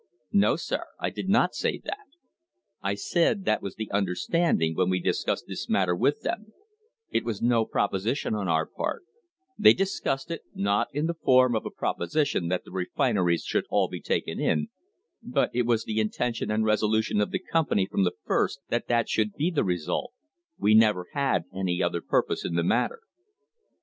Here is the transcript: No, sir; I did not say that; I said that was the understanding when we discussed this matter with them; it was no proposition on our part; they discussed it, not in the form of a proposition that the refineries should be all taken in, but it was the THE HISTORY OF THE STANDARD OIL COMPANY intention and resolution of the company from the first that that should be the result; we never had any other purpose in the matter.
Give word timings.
No, 0.33 0.55
sir; 0.55 0.85
I 0.99 1.11
did 1.11 1.29
not 1.29 1.53
say 1.53 1.77
that; 1.83 2.07
I 2.81 2.95
said 2.95 3.45
that 3.45 3.61
was 3.61 3.75
the 3.75 3.91
understanding 3.91 4.73
when 4.73 4.89
we 4.89 4.99
discussed 4.99 5.45
this 5.47 5.69
matter 5.69 5.95
with 5.95 6.21
them; 6.21 6.53
it 7.11 7.23
was 7.23 7.39
no 7.39 7.65
proposition 7.65 8.33
on 8.33 8.47
our 8.47 8.65
part; 8.65 9.03
they 9.59 9.73
discussed 9.75 10.31
it, 10.31 10.41
not 10.55 10.87
in 10.91 11.05
the 11.05 11.13
form 11.13 11.55
of 11.55 11.67
a 11.67 11.69
proposition 11.69 12.47
that 12.47 12.63
the 12.65 12.71
refineries 12.71 13.43
should 13.43 13.65
be 13.65 13.67
all 13.69 13.89
taken 14.03 14.39
in, 14.39 14.69
but 15.21 15.51
it 15.53 15.67
was 15.67 15.83
the 15.83 15.93
THE 15.93 15.97
HISTORY 16.01 16.01
OF 16.01 16.01
THE 16.01 16.01
STANDARD 16.01 16.01
OIL 16.01 16.01
COMPANY 16.01 16.01
intention 16.01 16.51
and 16.51 16.65
resolution 16.65 17.21
of 17.21 17.29
the 17.29 17.51
company 17.51 17.85
from 17.85 18.03
the 18.03 18.17
first 18.25 18.59
that 18.69 18.87
that 18.87 19.07
should 19.07 19.33
be 19.33 19.51
the 19.51 19.63
result; 19.63 20.13
we 20.57 20.73
never 20.73 21.05
had 21.13 21.43
any 21.53 21.83
other 21.83 22.01
purpose 22.01 22.43
in 22.43 22.55
the 22.55 22.63
matter. 22.63 23.01